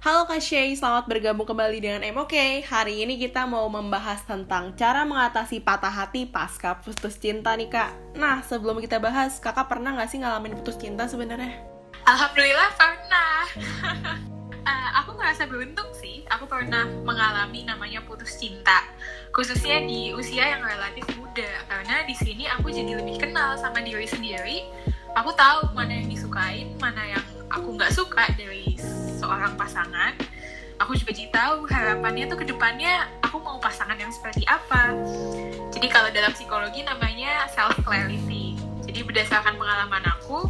Halo 0.00 0.24
Kak 0.24 0.40
Shay, 0.40 0.72
selamat 0.72 1.12
bergabung 1.12 1.44
kembali 1.44 1.76
dengan 1.76 2.00
MOK. 2.16 2.64
Hari 2.64 3.04
ini 3.04 3.20
kita 3.20 3.44
mau 3.44 3.68
membahas 3.68 4.24
tentang 4.24 4.72
cara 4.72 5.04
mengatasi 5.04 5.60
patah 5.60 5.92
hati 5.92 6.24
pasca 6.24 6.80
putus 6.80 7.20
cinta 7.20 7.52
nih 7.52 7.68
Kak. 7.68 8.16
Nah, 8.16 8.40
sebelum 8.40 8.80
kita 8.80 8.96
bahas, 8.96 9.36
Kakak 9.36 9.68
pernah 9.68 9.92
nggak 9.92 10.08
sih 10.08 10.24
ngalamin 10.24 10.56
putus 10.56 10.80
cinta 10.80 11.04
sebenarnya? 11.04 11.52
Alhamdulillah 12.08 12.70
pernah. 12.80 13.44
uh, 14.64 14.90
aku 15.04 15.20
ngerasa 15.20 15.44
beruntung 15.44 15.92
sih. 15.92 16.24
Aku 16.32 16.48
pernah 16.48 16.88
mengalami 17.04 17.68
namanya 17.68 18.00
putus 18.00 18.40
cinta, 18.40 18.80
khususnya 19.36 19.84
di 19.84 20.16
usia 20.16 20.48
yang 20.56 20.64
relatif 20.64 21.04
muda. 21.20 21.60
Karena 21.68 22.08
di 22.08 22.16
sini 22.16 22.48
aku 22.48 22.72
jadi 22.72 23.04
lebih 23.04 23.20
kenal 23.20 23.60
sama 23.60 23.84
diri 23.84 24.08
sendiri. 24.08 24.64
Aku 25.12 25.36
tahu 25.36 25.76
mana 25.76 25.92
yang 25.92 26.08
disukain, 26.08 26.72
mana 26.80 27.04
yang 27.04 27.24
aku 27.52 27.76
nggak 27.76 27.92
suka 27.92 28.32
dari 28.40 28.79
seorang 29.20 29.52
pasangan 29.60 30.16
aku 30.80 30.96
juga 30.96 31.12
jadi 31.12 31.28
tahu 31.28 31.68
harapannya 31.68 32.24
tuh 32.32 32.40
ke 32.40 32.46
depannya 32.48 33.04
aku 33.20 33.36
mau 33.44 33.60
pasangan 33.60 34.00
yang 34.00 34.08
seperti 34.08 34.48
apa. 34.48 34.96
Jadi 35.70 35.86
kalau 35.92 36.08
dalam 36.08 36.32
psikologi 36.32 36.80
namanya 36.82 37.46
self 37.52 37.76
clarity 37.84 38.56
jadi 38.88 39.04
berdasarkan 39.04 39.54
pengalaman 39.60 40.02
aku 40.18 40.48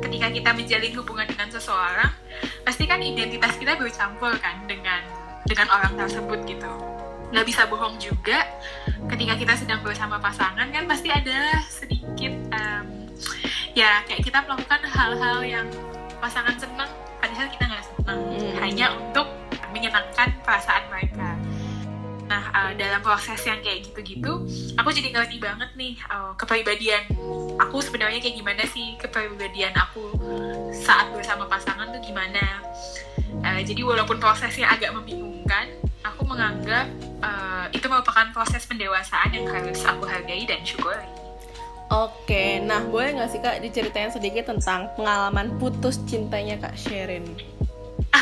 ketika 0.00 0.30
kita 0.30 0.50
menjalin 0.54 0.92
hubungan 0.96 1.26
dengan 1.28 1.48
seseorang 1.50 2.12
pasti 2.64 2.86
kan 2.86 3.02
identitas 3.02 3.58
kita 3.58 3.76
bercampur 3.76 4.32
kan 4.38 4.62
dengan 4.70 5.02
dengan 5.44 5.68
orang 5.74 5.92
tersebut 5.98 6.38
gitu. 6.48 6.70
Nggak 7.34 7.44
bisa 7.50 7.66
bohong 7.66 7.98
juga 7.98 8.46
ketika 9.10 9.34
kita 9.36 9.54
sedang 9.58 9.82
bersama 9.82 10.22
pasangan 10.22 10.70
kan 10.70 10.86
pasti 10.86 11.10
ada 11.10 11.60
sedikit 11.66 12.32
um, 12.54 13.10
ya 13.74 14.00
kayak 14.06 14.22
kita 14.22 14.38
melakukan 14.46 14.80
hal-hal 14.86 15.38
yang 15.42 15.66
pasangan 16.22 16.56
senang 16.56 16.88
padahal 17.20 17.46
kita 17.52 17.64
nggak 17.68 17.83
hmm. 18.06 18.54
hanya 18.60 18.94
untuk 18.94 19.26
menyenangkan 19.74 20.30
perasaan 20.44 20.84
mereka 20.92 21.34
nah 22.24 22.40
uh, 22.56 22.72
dalam 22.72 23.04
proses 23.04 23.36
yang 23.44 23.60
kayak 23.60 23.84
gitu-gitu 23.84 24.48
aku 24.80 24.88
jadi 24.96 25.12
ngerti 25.12 25.36
banget 25.36 25.70
nih 25.76 25.94
uh, 26.08 26.32
kepribadian 26.40 27.04
aku 27.60 27.84
sebenarnya 27.84 28.16
kayak 28.24 28.40
gimana 28.40 28.64
sih 28.64 28.96
kepribadian 28.96 29.76
aku 29.76 30.08
saat 30.72 31.12
bersama 31.12 31.44
pasangan 31.44 31.92
tuh 31.92 32.00
gimana 32.00 32.64
uh, 33.44 33.60
jadi 33.60 33.84
walaupun 33.84 34.16
prosesnya 34.16 34.72
agak 34.72 34.96
membingungkan 34.96 35.68
aku 36.00 36.24
menganggap 36.24 36.88
uh, 37.20 37.68
itu 37.76 37.84
merupakan 37.92 38.32
proses 38.32 38.64
pendewasaan 38.64 39.28
yang 39.36 39.44
harus 39.44 39.84
aku 39.84 40.08
hargai 40.08 40.48
dan 40.48 40.64
syukuri 40.64 41.04
Oke, 41.92 42.64
nah 42.64 42.80
boleh 42.80 43.12
nggak 43.12 43.28
sih 43.28 43.40
kak 43.44 43.60
diceritain 43.60 44.08
sedikit 44.08 44.48
tentang 44.48 44.88
pengalaman 44.96 45.52
putus 45.60 46.00
cintanya 46.08 46.56
kak 46.56 46.74
Sherin? 46.80 47.22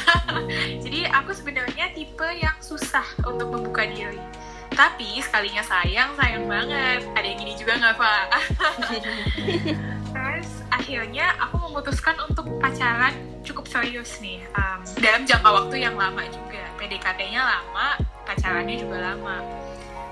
Jadi 0.85 1.09
aku 1.09 1.31
sebenarnya 1.37 1.93
tipe 1.93 2.29
yang 2.39 2.57
susah 2.59 3.05
untuk 3.25 3.53
membuka 3.53 3.85
diri. 3.87 4.21
Tapi 4.73 5.21
sekalinya 5.21 5.61
sayang, 5.61 6.17
sayang 6.17 6.49
banget. 6.49 7.05
Ada 7.13 7.27
yang 7.29 7.39
gini 7.39 7.55
juga 7.61 7.77
nggak 7.77 7.95
pak? 8.01 8.25
Terus 10.17 10.51
akhirnya 10.73 11.37
aku 11.37 11.61
memutuskan 11.69 12.17
untuk 12.25 12.49
pacaran 12.57 13.13
cukup 13.45 13.69
serius 13.69 14.17
nih. 14.25 14.41
Um, 14.57 14.81
dalam 15.05 15.29
jangka 15.29 15.51
waktu 15.53 15.77
yang 15.85 15.97
lama 16.01 16.25
juga. 16.33 16.65
PDKT-nya 16.81 17.43
lama, 17.45 18.01
pacarannya 18.25 18.77
juga 18.81 19.13
lama. 19.13 19.45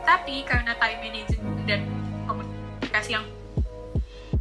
Tapi 0.05 0.45
karena 0.45 0.77
time 0.77 1.01
management 1.09 1.59
dan 1.65 1.81
komunikasi 2.29 3.17
yang 3.17 3.27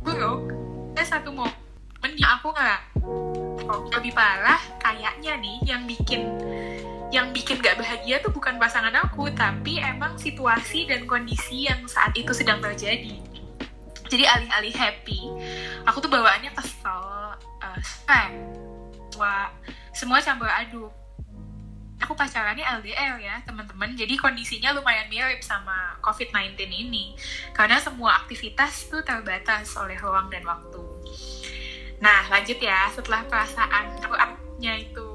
buruk 0.03 0.51
ada 0.99 1.15
satu 1.15 1.31
momen 1.31 2.11
yang 2.19 2.35
aku 2.35 2.51
nggak 2.51 2.81
lebih 3.69 4.13
parah 4.13 4.61
kayaknya 4.81 5.37
nih 5.37 5.57
yang 5.65 5.83
bikin 5.85 6.21
yang 7.09 7.33
bikin 7.33 7.57
gak 7.61 7.77
bahagia 7.77 8.21
tuh 8.21 8.29
bukan 8.29 8.61
pasangan 8.61 8.93
aku 8.93 9.33
tapi 9.33 9.81
emang 9.81 10.13
situasi 10.17 10.85
dan 10.85 11.09
kondisi 11.09 11.65
yang 11.65 11.81
saat 11.89 12.13
itu 12.13 12.29
sedang 12.33 12.61
terjadi. 12.61 13.17
Jadi 14.09 14.25
alih-alih 14.25 14.73
happy 14.73 15.21
aku 15.85 16.02
tuh 16.02 16.09
bawaannya 16.09 16.53
kesel 16.53 17.02
uh, 17.37 17.79
stress 17.81 18.33
wah 19.17 19.49
semua 19.93 20.23
campur 20.23 20.47
aduk. 20.47 20.93
Aku 21.99 22.15
pacarannya 22.15 22.63
LDR 22.79 23.19
ya 23.19 23.43
teman-teman. 23.43 23.91
Jadi 23.99 24.15
kondisinya 24.15 24.71
lumayan 24.71 25.11
mirip 25.11 25.43
sama 25.43 25.99
COVID-19 25.99 26.55
ini. 26.71 27.11
Karena 27.52 27.75
semua 27.75 28.23
aktivitas 28.23 28.87
tuh 28.87 29.03
terbatas 29.03 29.75
oleh 29.75 29.99
ruang 29.99 30.31
dan 30.31 30.47
waktu 30.47 30.79
nah 31.99 32.27
lanjut 32.32 32.60
ya 32.60 32.87
setelah 32.95 33.27
perasaan 33.27 33.99
nya 34.60 34.76
itu 34.76 35.08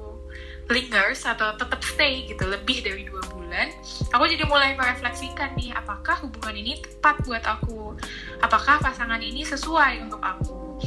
lingers 0.72 1.28
atau 1.28 1.52
tetap 1.60 1.80
stay 1.84 2.24
gitu 2.24 2.48
lebih 2.48 2.80
dari 2.80 3.04
dua 3.04 3.20
bulan 3.28 3.68
aku 4.08 4.24
jadi 4.24 4.48
mulai 4.48 4.72
merefleksikan 4.72 5.52
nih 5.60 5.76
apakah 5.76 6.16
hubungan 6.24 6.56
ini 6.56 6.80
tepat 6.80 7.20
buat 7.28 7.44
aku 7.44 7.92
apakah 8.40 8.80
pasangan 8.80 9.20
ini 9.20 9.44
sesuai 9.44 10.08
untuk 10.08 10.20
aku 10.24 10.80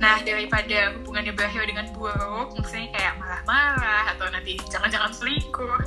Nah, 0.00 0.16
daripada 0.24 0.96
hubungannya 0.96 1.36
berakhir 1.36 1.68
dengan 1.68 1.84
buruk, 1.92 2.56
maksudnya 2.56 2.88
kayak 2.88 3.20
marah-marah 3.20 4.16
atau 4.16 4.32
nanti 4.32 4.56
jangan-jangan 4.72 5.12
selingkuh. 5.12 5.80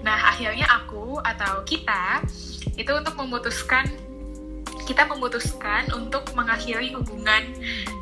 Nah, 0.00 0.32
akhirnya 0.32 0.64
aku 0.64 1.20
atau 1.20 1.60
kita 1.68 2.24
itu 2.80 2.88
untuk 2.88 3.12
memutuskan 3.20 3.84
kita 4.88 5.04
memutuskan 5.04 5.84
untuk 5.92 6.32
mengakhiri 6.32 6.96
hubungan 6.96 7.44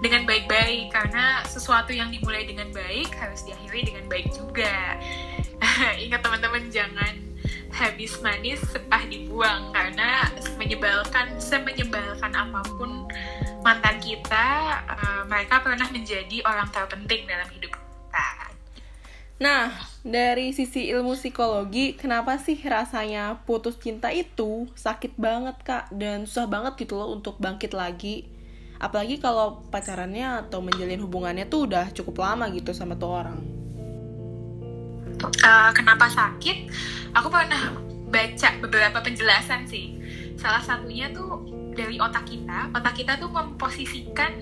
dengan 0.06 0.22
baik-baik 0.22 0.94
karena 0.94 1.42
sesuatu 1.42 1.90
yang 1.90 2.14
dimulai 2.14 2.46
dengan 2.46 2.70
baik 2.70 3.10
harus 3.18 3.42
diakhiri 3.42 3.90
dengan 3.90 4.06
baik 4.06 4.30
juga. 4.30 4.94
Ingat 6.06 6.22
teman-teman 6.22 6.70
jangan 6.70 7.14
habis 7.74 8.22
manis 8.22 8.62
sepah 8.70 9.02
dibuang 9.10 9.74
karena 9.74 10.30
menyebalkan 10.54 11.34
semenyebalkan 11.42 12.30
apa 12.30 12.62
pun 12.78 13.10
mantan 13.66 13.98
kita, 13.98 14.78
uh, 14.86 15.22
mereka 15.26 15.58
pernah 15.66 15.90
menjadi 15.90 16.38
orang 16.46 16.70
terpenting 16.70 17.26
dalam 17.26 17.50
hidup 17.50 17.74
kita. 17.74 18.30
Nah, 19.42 19.74
dari 20.06 20.54
sisi 20.54 20.86
ilmu 20.94 21.18
psikologi, 21.18 21.98
kenapa 21.98 22.38
sih 22.38 22.54
rasanya 22.62 23.42
putus 23.42 23.74
cinta 23.74 24.14
itu 24.14 24.70
sakit 24.78 25.18
banget 25.18 25.58
kak 25.66 25.90
dan 25.90 26.30
susah 26.30 26.46
banget 26.46 26.78
gitu 26.78 26.94
loh 26.94 27.10
untuk 27.10 27.42
bangkit 27.42 27.74
lagi? 27.74 28.30
Apalagi 28.78 29.18
kalau 29.18 29.66
pacarannya 29.66 30.46
atau 30.46 30.62
menjalin 30.62 31.02
hubungannya 31.02 31.50
tuh 31.50 31.66
udah 31.66 31.90
cukup 31.90 32.22
lama 32.22 32.46
gitu 32.54 32.70
sama 32.70 32.94
tuh 32.94 33.10
orang. 33.18 33.38
Uh, 35.42 35.70
kenapa 35.74 36.06
sakit? 36.06 36.70
Aku 37.10 37.26
pernah 37.26 37.74
baca 38.06 38.48
beberapa 38.62 39.02
penjelasan 39.02 39.66
sih. 39.66 39.95
Salah 40.36 40.62
satunya 40.62 41.10
tuh 41.12 41.44
dari 41.72 42.00
otak 42.00 42.28
kita. 42.28 42.72
Otak 42.72 42.94
kita 42.96 43.16
tuh 43.20 43.28
memposisikan 43.28 44.32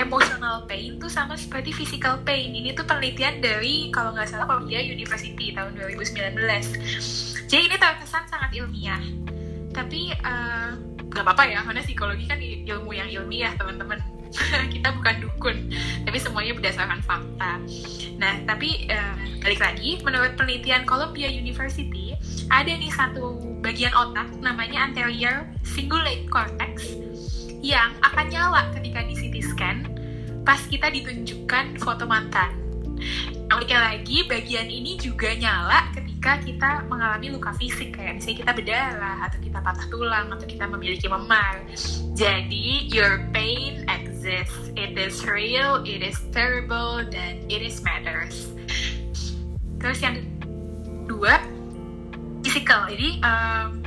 emotional 0.00 0.64
pain 0.64 0.96
tuh 0.96 1.12
sama 1.12 1.36
seperti 1.36 1.72
physical 1.72 2.20
pain. 2.24 2.52
Ini 2.52 2.72
tuh 2.72 2.88
penelitian 2.88 3.44
dari 3.44 3.92
kalau 3.92 4.16
nggak 4.16 4.28
salah 4.28 4.48
Columbia 4.48 4.80
University 4.80 5.52
tahun 5.52 5.76
2019 5.76 7.32
jadi 7.52 7.68
ini 7.68 7.76
terkesan 7.76 8.24
sangat 8.32 8.48
ilmiah. 8.56 9.04
Tapi 9.76 10.08
uh, 10.24 10.72
nggak 11.12 11.20
apa-apa 11.20 11.44
ya 11.52 11.60
karena 11.60 11.84
psikologi 11.84 12.24
kan 12.24 12.40
ilmu 12.40 12.96
yang 12.96 13.12
ilmiah 13.12 13.52
teman-teman. 13.60 14.00
Kita 14.72 14.96
bukan 14.96 15.20
dukun 15.20 15.68
tapi 16.08 16.16
semuanya 16.16 16.56
berdasarkan 16.56 17.04
fakta. 17.04 17.60
Nah 18.16 18.40
tapi 18.48 18.88
uh, 18.88 19.20
balik 19.44 19.60
lagi 19.60 20.00
menurut 20.00 20.32
penelitian 20.40 20.88
Columbia 20.88 21.28
University 21.28 22.01
ada 22.52 22.68
nih 22.68 22.92
satu 22.92 23.40
bagian 23.64 23.96
otak 23.96 24.28
namanya 24.44 24.84
anterior 24.92 25.48
cingulate 25.64 26.28
cortex 26.28 26.84
yang 27.64 27.96
akan 28.04 28.28
nyala 28.28 28.68
ketika 28.76 29.00
di 29.08 29.14
CT 29.16 29.36
scan 29.40 29.76
pas 30.42 30.60
kita 30.68 30.90
ditunjukkan 30.92 31.80
foto 31.80 32.04
mantan. 32.04 32.58
Uniknya 33.52 33.94
lagi, 33.94 34.26
bagian 34.26 34.66
ini 34.66 34.98
juga 34.98 35.30
nyala 35.36 35.92
ketika 35.94 36.40
kita 36.40 36.70
mengalami 36.88 37.34
luka 37.34 37.52
fisik, 37.58 37.94
kayak 37.94 38.18
misalnya 38.18 38.38
kita 38.42 38.52
berdarah, 38.54 39.16
atau 39.28 39.38
kita 39.38 39.58
patah 39.60 39.86
tulang, 39.92 40.26
atau 40.32 40.46
kita 40.48 40.64
memiliki 40.66 41.06
memar. 41.06 41.60
Jadi, 42.16 42.88
your 42.88 43.22
pain 43.30 43.84
exists. 43.92 44.72
It 44.74 44.96
is 44.96 45.20
real, 45.28 45.84
it 45.84 46.00
is 46.00 46.16
terrible, 46.32 47.04
dan 47.06 47.44
it 47.52 47.60
is 47.60 47.84
matters. 47.84 48.50
Terus 49.82 49.98
yang 50.00 50.24
kedua, 51.04 51.42
physical. 52.52 52.84
Jadi 52.84 53.16
um, 53.24 53.80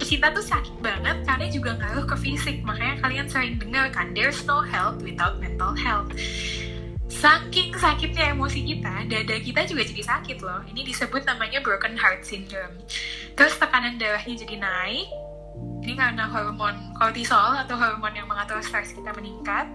cinta 0.00 0.32
tuh 0.32 0.40
sakit 0.40 0.80
banget 0.80 1.28
karena 1.28 1.46
juga 1.52 1.76
ngaruh 1.76 2.08
ke 2.08 2.16
fisik. 2.24 2.64
Makanya 2.64 3.04
kalian 3.04 3.26
sering 3.28 3.60
dengar 3.60 3.92
kan 3.92 4.16
there's 4.16 4.40
no 4.48 4.64
health 4.64 5.04
without 5.04 5.36
mental 5.36 5.76
health. 5.76 6.08
Saking 7.12 7.76
sakitnya 7.76 8.32
emosi 8.32 8.64
kita 8.64 9.04
dada 9.04 9.36
kita 9.36 9.68
juga 9.68 9.84
jadi 9.84 10.02
sakit 10.08 10.40
loh. 10.40 10.64
Ini 10.72 10.80
disebut 10.88 11.28
namanya 11.28 11.60
broken 11.60 11.92
heart 11.92 12.24
syndrome. 12.24 12.80
Terus 13.36 13.60
tekanan 13.60 14.00
darahnya 14.00 14.40
jadi 14.40 14.56
naik. 14.56 15.12
Ini 15.84 15.92
karena 15.92 16.32
hormon 16.32 16.96
kortisol 16.96 17.60
atau 17.60 17.76
hormon 17.76 18.16
yang 18.16 18.24
mengatur 18.24 18.64
stres 18.64 18.96
kita 18.96 19.12
meningkat. 19.12 19.68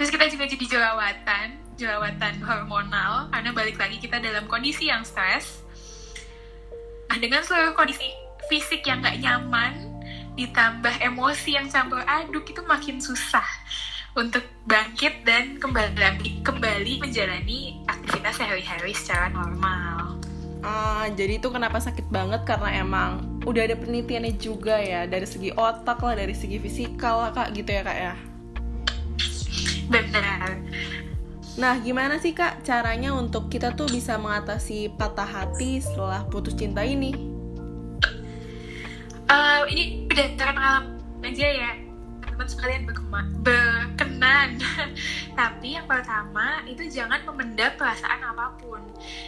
Terus 0.00 0.08
kita 0.08 0.24
juga 0.32 0.48
jadi 0.48 0.64
jerawatan 0.64 1.60
jerawatan 1.76 2.40
hormonal. 2.40 3.28
Karena 3.28 3.52
balik 3.52 3.76
lagi 3.76 4.00
kita 4.00 4.24
dalam 4.24 4.48
kondisi 4.48 4.88
yang 4.88 5.04
stres. 5.04 5.60
Dengan 7.22 7.38
seluruh 7.46 7.78
kondisi 7.78 8.10
fisik 8.50 8.82
yang 8.82 8.98
gak 8.98 9.22
nyaman, 9.22 9.78
ditambah 10.34 10.90
emosi 10.98 11.54
yang 11.54 11.70
campur 11.70 12.02
aduk 12.02 12.50
itu 12.50 12.58
makin 12.66 12.98
susah 12.98 13.46
untuk 14.18 14.42
bangkit 14.66 15.22
dan 15.22 15.54
kembali 15.62 16.42
kembali 16.42 16.98
menjalani 16.98 17.78
aktivitas 17.86 18.42
sehari-hari 18.42 18.90
secara 18.90 19.30
normal. 19.30 20.18
Ah, 20.66 21.06
jadi 21.14 21.38
itu 21.38 21.46
kenapa 21.46 21.78
sakit 21.78 22.10
banget 22.10 22.42
karena 22.42 22.82
emang 22.82 23.22
udah 23.46 23.70
ada 23.70 23.78
penelitiannya 23.78 24.34
juga 24.42 24.82
ya 24.82 25.06
dari 25.06 25.30
segi 25.30 25.54
otak 25.54 26.02
lah, 26.02 26.18
dari 26.18 26.34
segi 26.34 26.58
fisikal 26.58 27.22
lah 27.22 27.30
kak 27.30 27.54
gitu 27.54 27.70
ya 27.70 27.86
kak 27.86 27.98
ya. 28.02 28.14
Benar. 29.86 30.58
Nah, 31.52 31.76
gimana 31.84 32.16
sih 32.16 32.32
kak 32.32 32.64
caranya 32.64 33.12
untuk 33.12 33.52
kita 33.52 33.76
tuh 33.76 33.84
bisa 33.84 34.16
mengatasi 34.16 34.88
patah 34.96 35.28
hati 35.28 35.84
setelah 35.84 36.24
putus 36.32 36.56
cinta 36.56 36.80
ini? 36.80 37.12
Uh, 39.28 39.68
ini 39.68 40.08
berdasarkan 40.08 40.56
pengalaman 40.56 41.20
aja 41.28 41.48
ya. 41.52 41.72
Teman 42.24 42.48
sekalian 42.48 42.82
berkenan. 43.44 44.56
Tapi 45.38 45.76
yang 45.76 45.84
pertama 45.84 46.64
itu 46.64 46.88
jangan 46.88 47.20
memendam 47.28 47.76
perasaan 47.76 48.24
apa 48.24 48.56
pun. 48.56 48.80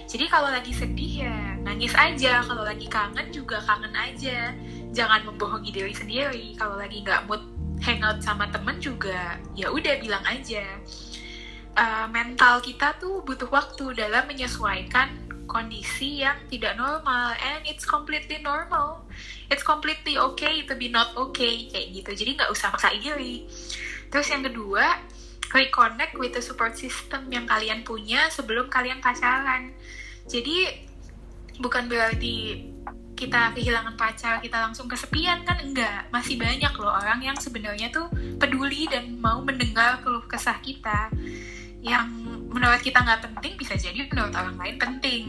Jadi 0.09 0.25
kalau 0.33 0.49
lagi 0.49 0.73
sedih 0.73 1.29
ya 1.29 1.61
nangis 1.61 1.93
aja. 1.93 2.41
Kalau 2.41 2.65
lagi 2.65 2.89
kangen 2.89 3.29
juga 3.37 3.61
kangen 3.69 3.93
aja. 3.93 4.57
Jangan 4.97 5.29
membohongi 5.29 5.77
diri 5.77 5.93
sendiri. 5.93 6.57
Kalau 6.57 6.81
lagi 6.81 7.05
nggak 7.05 7.29
mood 7.29 7.45
hangout 7.85 8.25
sama 8.25 8.49
temen 8.49 8.81
juga 8.81 9.37
ya 9.53 9.69
udah 9.69 10.01
bilang 10.01 10.25
aja 10.25 10.65
uh, 11.75 12.07
mental 12.11 12.63
kita 12.63 12.97
tuh 12.99 13.23
butuh 13.27 13.51
waktu 13.51 13.95
dalam 13.99 14.27
menyesuaikan 14.31 15.25
kondisi 15.45 16.25
yang 16.25 16.39
tidak 16.49 16.75
normal. 16.75 17.37
And 17.39 17.63
it's 17.69 17.85
completely 17.85 18.41
normal. 18.41 19.07
It's 19.53 19.63
completely 19.63 20.17
okay 20.19 20.65
to 20.67 20.75
be 20.75 20.91
not 20.91 21.15
okay 21.15 21.69
kayak 21.71 21.95
gitu. 21.95 22.11
Jadi 22.25 22.31
nggak 22.41 22.51
usah 22.51 22.73
maksa 22.73 22.95
diri. 22.97 23.47
Terus 24.11 24.27
yang 24.31 24.43
kedua 24.47 24.99
reconnect 25.55 26.19
with 26.19 26.35
the 26.35 26.43
support 26.43 26.75
system 26.75 27.31
yang 27.31 27.47
kalian 27.47 27.87
punya 27.87 28.27
sebelum 28.33 28.67
kalian 28.67 28.99
pacaran. 28.99 29.71
Jadi 30.27 30.89
bukan 31.63 31.87
berarti 31.87 32.67
kita 33.15 33.55
kehilangan 33.55 33.95
pacar 33.95 34.43
kita 34.43 34.59
langsung 34.59 34.91
kesepian 34.91 35.47
kan 35.47 35.63
enggak. 35.63 36.11
Masih 36.11 36.35
banyak 36.35 36.73
loh 36.83 36.91
orang 36.91 37.23
yang 37.23 37.39
sebenarnya 37.39 37.95
tuh 37.95 38.11
peduli 38.43 38.91
dan 38.91 39.15
mau 39.23 39.39
mendengar 39.39 40.03
keluh 40.03 40.27
kesah 40.27 40.59
kita 40.59 41.15
yang 41.85 42.09
menurut 42.49 42.81
kita 42.81 43.05
nggak 43.05 43.29
penting 43.29 43.53
bisa 43.61 43.77
jadi 43.77 44.09
menurut 44.09 44.33
orang 44.33 44.57
lain 44.57 44.77
penting 44.81 45.25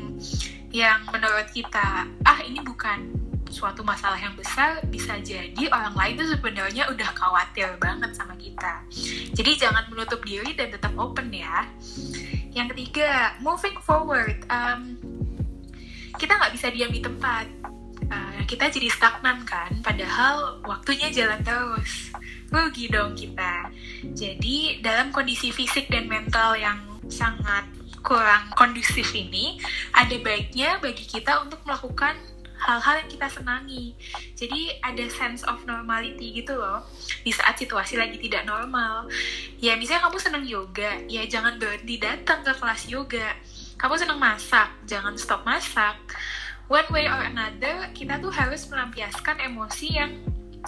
yang 0.72 1.04
menurut 1.12 1.48
kita 1.52 2.07
ah 2.24 2.40
ini 2.48 2.63
bukan 2.63 3.25
suatu 3.56 3.86
masalah 3.88 4.18
yang 4.19 4.36
besar 4.36 4.84
bisa 4.92 5.16
jadi 5.24 5.69
orang 5.72 5.96
lain 5.96 6.13
tuh 6.19 6.28
sebenarnya 6.36 6.92
udah 6.92 7.10
khawatir 7.16 7.72
banget 7.80 8.12
sama 8.12 8.36
kita. 8.36 8.84
Jadi 9.31 9.52
jangan 9.56 9.88
menutup 9.88 10.19
diri 10.25 10.52
dan 10.57 10.74
tetap 10.75 10.92
open 11.00 11.31
ya. 11.31 11.63
Yang 12.52 12.75
ketiga, 12.75 13.36
moving 13.40 13.80
forward. 13.80 14.44
Um, 14.52 15.00
kita 16.19 16.36
nggak 16.36 16.54
bisa 16.56 16.68
diam 16.74 16.92
di 16.92 17.00
tempat. 17.00 17.48
Uh, 18.06 18.44
kita 18.46 18.69
jadi 18.69 18.92
stagnan 18.92 19.42
kan, 19.50 19.72
padahal 19.81 20.62
waktunya 20.68 21.10
jalan 21.10 21.42
terus. 21.42 22.13
Rugi 22.50 22.86
dong 22.92 23.18
kita. 23.18 23.69
Jadi 24.13 24.80
dalam 24.80 25.09
kondisi 25.09 25.50
fisik 25.50 25.89
dan 25.89 26.06
mental 26.06 26.56
yang 26.56 26.77
sangat 27.09 27.65
kurang 28.06 28.53
kondusif 28.53 29.09
ini, 29.18 29.57
ada 29.94 30.13
baiknya 30.21 30.77
bagi 30.77 31.06
kita 31.06 31.42
untuk 31.42 31.62
melakukan 31.65 32.13
hal-hal 32.56 33.03
yang 33.03 33.09
kita 33.12 33.27
senangi. 33.30 33.94
Jadi 34.33 34.77
ada 34.81 35.06
sense 35.12 35.45
of 35.45 35.62
normality 35.68 36.33
gitu 36.33 36.57
loh 36.57 36.86
di 37.21 37.30
saat 37.30 37.59
situasi 37.59 38.00
lagi 38.00 38.18
tidak 38.18 38.47
normal. 38.47 39.09
Ya 39.59 39.75
misalnya 39.75 40.07
kamu 40.09 40.18
senang 40.21 40.45
yoga, 40.45 41.01
ya 41.06 41.25
jangan 41.27 41.62
berhenti 41.62 42.00
datang 42.00 42.42
ke 42.42 42.53
kelas 42.56 42.88
yoga. 42.89 43.36
Kamu 43.75 43.95
senang 44.00 44.18
masak, 44.18 44.71
jangan 44.88 45.13
stop 45.19 45.44
masak. 45.44 46.00
One 46.65 46.89
way 46.89 47.06
or 47.06 47.21
another, 47.21 47.94
kita 47.94 48.18
tuh 48.18 48.33
harus 48.33 48.65
melampiaskan 48.65 49.38
emosi 49.38 49.88
yang 49.94 50.12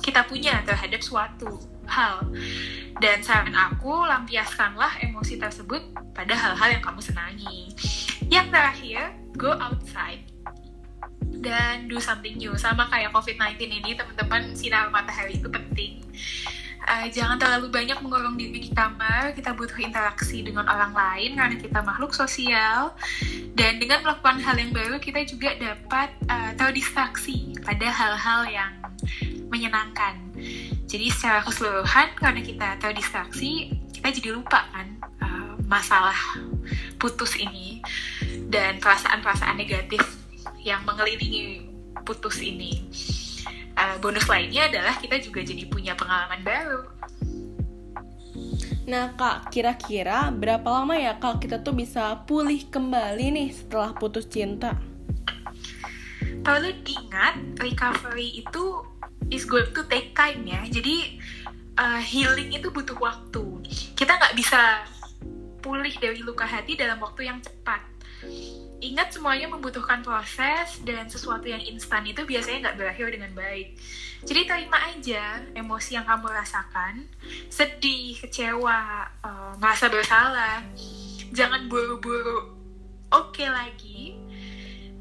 kita 0.02 0.26
punya 0.26 0.62
terhadap 0.64 1.02
suatu 1.02 1.58
hal. 1.88 2.28
Dan 2.98 3.22
saran 3.22 3.54
aku, 3.54 4.06
lampiaskanlah 4.10 5.02
emosi 5.06 5.38
tersebut 5.38 5.94
pada 6.18 6.34
hal-hal 6.34 6.70
yang 6.78 6.84
kamu 6.84 7.02
senangi. 7.02 7.72
Yang 8.28 8.48
terakhir, 8.50 9.02
go 9.38 9.54
outside. 9.56 10.26
Dan 11.38 11.86
do 11.86 12.02
something 12.02 12.42
new. 12.42 12.58
Sama 12.58 12.90
kayak 12.90 13.14
COVID-19 13.14 13.62
ini 13.70 13.92
teman-teman 13.94 14.58
sinar 14.58 14.90
matahari 14.90 15.38
itu 15.38 15.46
penting. 15.46 16.02
Uh, 16.88 17.12
jangan 17.12 17.36
terlalu 17.36 17.68
banyak 17.68 18.00
mengurung 18.00 18.40
diri 18.40 18.64
di 18.64 18.72
kamar 18.72 19.36
kita 19.36 19.52
butuh 19.52 19.76
interaksi 19.76 20.40
dengan 20.40 20.64
orang 20.72 20.96
lain 20.96 21.36
karena 21.36 21.56
kita 21.60 21.80
makhluk 21.84 22.16
sosial. 22.16 22.96
Dan 23.54 23.78
dengan 23.78 24.02
melakukan 24.08 24.40
hal 24.42 24.56
yang 24.56 24.72
baru 24.72 24.98
kita 24.98 25.22
juga 25.28 25.54
dapat 25.60 26.16
uh, 26.32 26.52
terdistraksi 26.56 27.54
pada 27.62 27.92
hal-hal 27.92 28.42
yang 28.50 28.72
menyenangkan 29.48 30.32
jadi 30.88 31.12
secara 31.12 31.44
keseluruhan 31.44 32.08
karena 32.16 32.42
kita 32.44 32.68
terdistraksi 32.80 33.76
kita 33.92 34.08
jadi 34.14 34.30
lupa 34.40 34.64
kan 34.72 34.88
uh, 35.20 35.54
masalah 35.68 36.16
putus 36.96 37.36
ini 37.36 37.84
dan 38.48 38.80
perasaan-perasaan 38.80 39.60
negatif 39.60 40.00
yang 40.64 40.84
mengelilingi 40.88 41.68
putus 42.08 42.40
ini. 42.40 42.88
Uh, 43.78 44.00
bonus 44.02 44.26
lainnya 44.26 44.72
adalah 44.72 44.98
kita 44.98 45.22
juga 45.22 45.44
jadi 45.46 45.68
punya 45.70 45.94
pengalaman 45.94 46.42
baru. 46.42 46.82
Nah 48.88 49.14
kak, 49.20 49.52
kira-kira 49.52 50.32
berapa 50.32 50.66
lama 50.66 50.96
ya 50.96 51.20
kak 51.20 51.44
kita 51.44 51.60
tuh 51.62 51.76
bisa 51.76 52.24
pulih 52.24 52.64
kembali 52.72 53.36
nih 53.36 53.50
setelah 53.52 53.92
putus 53.92 54.26
cinta? 54.32 54.80
Perlu 56.42 56.72
diingat, 56.88 57.60
recovery 57.60 58.40
itu 58.40 58.64
is 59.34 59.44
going 59.48 59.70
to 59.72 59.84
take 59.88 60.14
time 60.16 60.44
ya. 60.48 60.62
Jadi 60.68 61.20
uh, 61.80 62.02
healing 62.02 62.54
itu 62.56 62.72
butuh 62.72 62.98
waktu. 63.00 63.44
Kita 63.96 64.18
nggak 64.18 64.36
bisa 64.36 64.86
pulih 65.62 65.94
dari 66.00 66.22
luka 66.24 66.48
hati 66.48 66.78
dalam 66.78 67.02
waktu 67.02 67.28
yang 67.28 67.42
cepat 67.44 67.98
ingat 68.78 69.10
semuanya 69.10 69.50
membutuhkan 69.50 70.06
proses 70.06 70.78
dan 70.86 71.10
sesuatu 71.10 71.50
yang 71.50 71.62
instan 71.66 72.06
itu 72.06 72.22
biasanya 72.30 72.70
nggak 72.70 72.78
berakhir 72.78 73.08
dengan 73.10 73.32
baik. 73.34 73.74
Jadi 74.26 74.42
terima 74.46 74.78
aja 74.86 75.42
emosi 75.54 75.98
yang 75.98 76.06
kamu 76.06 76.30
rasakan, 76.30 77.06
sedih, 77.50 78.18
kecewa, 78.22 79.10
uh, 79.26 79.54
merasa 79.58 79.90
bersalah. 79.90 80.62
Jangan 81.34 81.66
buru-buru 81.70 82.54
oke 83.10 83.34
okay 83.34 83.50
lagi. 83.50 84.02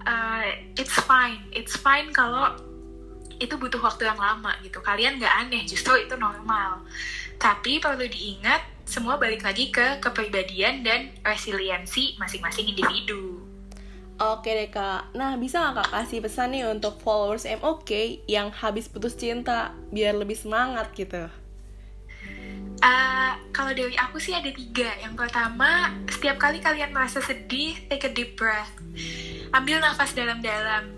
Uh, 0.07 0.55
it's 0.79 0.95
fine, 1.03 1.43
it's 1.51 1.75
fine 1.75 2.15
kalau 2.15 2.55
itu 3.41 3.55
butuh 3.57 3.81
waktu 3.81 4.09
yang 4.09 4.19
lama 4.19 4.53
gitu. 4.63 4.79
Kalian 4.81 5.21
nggak 5.21 5.35
aneh, 5.47 5.63
justru 5.69 5.97
itu 6.01 6.15
normal. 6.17 6.85
Tapi 7.37 7.79
perlu 7.79 8.09
diingat, 8.09 8.65
semua 8.89 9.19
balik 9.19 9.45
lagi 9.45 9.69
ke 9.69 10.01
kepribadian 10.01 10.81
dan 10.87 11.13
resiliensi 11.21 12.17
masing-masing 12.17 12.73
individu. 12.73 13.43
Oke 14.17 14.49
deh 14.49 14.73
kak, 14.73 15.13
nah 15.13 15.37
bisa 15.37 15.61
gak 15.61 15.85
kak 15.85 15.89
kasih 15.93 16.25
pesan 16.25 16.57
nih 16.57 16.65
untuk 16.65 16.97
followers 17.05 17.45
MOK 17.61 18.25
yang 18.25 18.49
habis 18.49 18.89
putus 18.89 19.13
cinta 19.13 19.77
biar 19.93 20.17
lebih 20.17 20.33
semangat 20.33 20.89
gitu? 20.97 21.29
Uh, 22.81 23.33
kalau 23.53 23.77
dari 23.77 23.93
aku 23.93 24.17
sih 24.17 24.33
ada 24.33 24.49
tiga. 24.49 24.89
Yang 25.05 25.21
pertama, 25.21 25.93
setiap 26.09 26.41
kali 26.41 26.65
kalian 26.65 26.97
merasa 26.97 27.21
sedih, 27.21 27.77
take 27.93 28.09
a 28.09 28.11
deep 28.13 28.41
breath. 28.41 28.73
Ambil 29.53 29.85
nafas 29.85 30.17
dalam-dalam. 30.17 30.96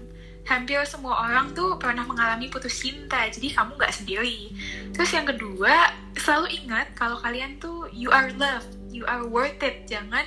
Hampir 0.49 0.81
semua 0.88 1.28
orang 1.28 1.52
tuh 1.52 1.76
pernah 1.76 2.09
mengalami 2.09 2.49
putus 2.49 2.73
cinta, 2.81 3.28
jadi 3.28 3.52
kamu 3.52 3.76
gak 3.76 3.93
sendiri. 3.93 4.49
Terus 4.97 5.11
yang 5.12 5.28
kedua, 5.28 5.93
selalu 6.17 6.64
ingat 6.64 6.97
kalau 6.97 7.21
kalian 7.21 7.61
tuh 7.61 7.85
you 7.93 8.09
are 8.09 8.33
loved, 8.40 8.73
you 8.88 9.05
are 9.05 9.28
worth 9.28 9.61
it. 9.61 9.85
Jangan 9.85 10.25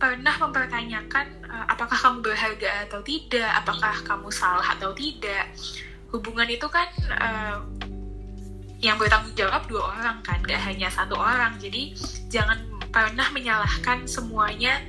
pernah 0.00 0.34
mempertanyakan 0.40 1.44
uh, 1.52 1.68
apakah 1.68 1.94
kamu 1.94 2.24
berharga 2.24 2.88
atau 2.88 3.04
tidak, 3.04 3.50
apakah 3.52 3.92
kamu 4.08 4.32
salah 4.32 4.72
atau 4.72 4.96
tidak. 4.96 5.52
Hubungan 6.08 6.48
itu 6.48 6.64
kan 6.72 6.88
uh, 7.12 7.60
yang 8.80 8.96
bertanggung 8.96 9.36
jawab 9.36 9.68
dua 9.68 9.84
orang 10.00 10.24
kan, 10.24 10.40
gak 10.48 10.64
hanya 10.64 10.88
satu 10.88 11.12
orang. 11.12 11.60
Jadi 11.60 11.92
jangan 12.32 12.56
pernah 12.88 13.28
menyalahkan 13.32 14.04
semuanya 14.08 14.80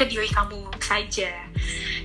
ke 0.00 0.08
diri 0.08 0.32
kamu 0.32 0.64
saja. 0.80 1.28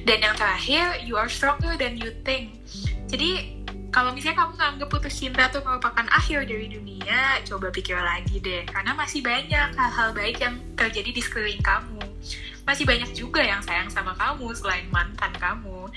Dan 0.03 0.19
yang 0.19 0.35
terakhir, 0.35 0.99
you 1.07 1.15
are 1.15 1.31
stronger 1.31 1.79
than 1.79 1.95
you 1.95 2.11
think. 2.27 2.59
Jadi 3.07 3.55
kalau 3.95 4.11
misalnya 4.11 4.43
kamu 4.43 4.53
nganggap 4.59 4.87
putus 4.91 5.15
cinta 5.15 5.47
tuh 5.47 5.63
merupakan 5.63 6.03
akhir 6.11 6.51
dari 6.51 6.67
dunia, 6.67 7.39
coba 7.47 7.71
pikir 7.71 7.95
lagi 7.95 8.43
deh. 8.43 8.67
Karena 8.67 8.91
masih 8.91 9.23
banyak 9.23 9.71
hal-hal 9.71 10.11
baik 10.11 10.43
yang 10.43 10.59
terjadi 10.75 11.15
di 11.15 11.21
sekeliling 11.23 11.63
kamu. 11.63 12.03
Masih 12.67 12.83
banyak 12.83 13.15
juga 13.15 13.39
yang 13.39 13.63
sayang 13.63 13.87
sama 13.87 14.11
kamu 14.19 14.51
selain 14.51 14.83
mantan 14.91 15.31
kamu. 15.39 15.87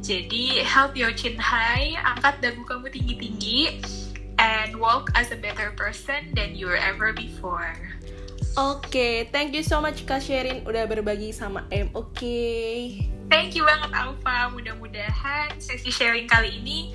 Jadi, 0.00 0.64
help 0.64 0.96
your 0.96 1.12
chin 1.12 1.36
high, 1.36 1.92
angkat 2.00 2.40
dagu 2.40 2.64
kamu 2.64 2.88
tinggi-tinggi, 2.88 3.84
and 4.40 4.80
walk 4.80 5.12
as 5.12 5.28
a 5.28 5.36
better 5.36 5.76
person 5.76 6.32
than 6.32 6.56
you 6.56 6.64
were 6.64 6.80
ever 6.80 7.12
before. 7.12 7.76
Oke, 8.54 8.86
okay, 8.86 9.14
thank 9.34 9.50
you 9.50 9.66
so 9.66 9.82
much 9.82 10.06
Kak 10.06 10.22
Sherin 10.22 10.62
udah 10.62 10.86
berbagi 10.86 11.34
sama 11.34 11.66
M. 11.74 11.90
Oke. 11.90 12.14
Okay. 12.14 12.74
Thank 13.26 13.58
you 13.58 13.66
banget 13.66 13.90
Alfa. 13.90 14.46
Mudah-mudahan 14.54 15.58
sesi 15.58 15.90
sharing 15.90 16.30
kali 16.30 16.62
ini 16.62 16.94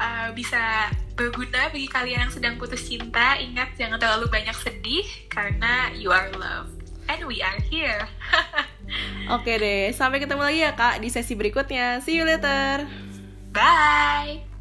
uh, 0.00 0.32
bisa 0.32 0.88
berguna 1.12 1.68
bagi 1.68 1.92
kalian 1.92 2.24
yang 2.24 2.32
sedang 2.32 2.56
putus 2.56 2.88
cinta. 2.88 3.36
Ingat 3.36 3.76
jangan 3.76 4.00
terlalu 4.00 4.32
banyak 4.32 4.56
sedih 4.56 5.04
karena 5.28 5.92
you 5.92 6.08
are 6.08 6.32
loved 6.40 6.88
and 7.12 7.20
we 7.28 7.44
are 7.44 7.60
here. 7.68 8.08
Oke 9.36 9.60
deh, 9.60 9.92
sampai 9.92 10.24
ketemu 10.24 10.40
lagi 10.40 10.60
ya 10.64 10.72
kak 10.72 11.04
di 11.04 11.12
sesi 11.12 11.36
berikutnya. 11.36 12.00
See 12.00 12.16
you 12.16 12.24
later. 12.24 12.88
Bye. 13.52 14.53